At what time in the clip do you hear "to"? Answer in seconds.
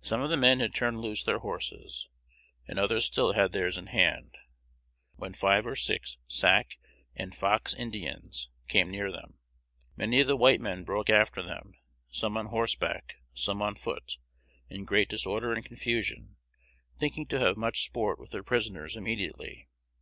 17.26-17.38